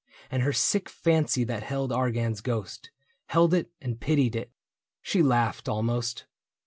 [0.31, 2.89] And her sick fancy that held Argan's ghost—
[3.27, 4.51] Held it and pitied it.
[5.03, 6.25] She laughed, almost.